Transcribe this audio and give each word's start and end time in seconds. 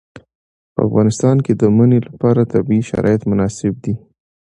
په 0.73 0.79
افغانستان 0.87 1.37
کې 1.45 1.53
د 1.61 1.63
منی 1.77 1.99
لپاره 2.07 2.49
طبیعي 2.53 2.81
شرایط 2.89 3.21
مناسب 3.31 3.73
دي. 3.83 3.93